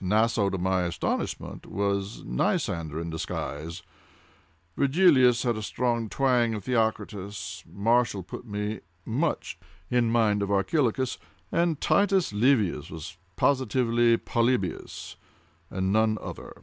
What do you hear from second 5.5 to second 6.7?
a strong twang of